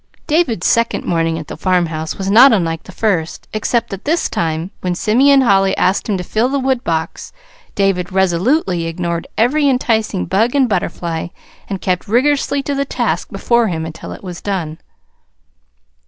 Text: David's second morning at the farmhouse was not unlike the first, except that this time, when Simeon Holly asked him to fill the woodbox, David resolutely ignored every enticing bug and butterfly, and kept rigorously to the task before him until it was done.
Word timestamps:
David's 0.25 0.65
second 0.65 1.05
morning 1.05 1.37
at 1.37 1.45
the 1.45 1.55
farmhouse 1.55 2.17
was 2.17 2.31
not 2.31 2.51
unlike 2.51 2.81
the 2.81 2.91
first, 2.91 3.47
except 3.53 3.91
that 3.91 4.03
this 4.03 4.29
time, 4.31 4.71
when 4.81 4.95
Simeon 4.95 5.41
Holly 5.41 5.77
asked 5.77 6.09
him 6.09 6.17
to 6.17 6.23
fill 6.23 6.49
the 6.49 6.57
woodbox, 6.57 7.31
David 7.75 8.11
resolutely 8.11 8.87
ignored 8.87 9.27
every 9.37 9.69
enticing 9.69 10.25
bug 10.25 10.55
and 10.55 10.67
butterfly, 10.67 11.27
and 11.69 11.81
kept 11.81 12.07
rigorously 12.07 12.63
to 12.63 12.73
the 12.73 12.83
task 12.83 13.29
before 13.29 13.67
him 13.67 13.85
until 13.85 14.11
it 14.11 14.23
was 14.23 14.41
done. 14.41 14.79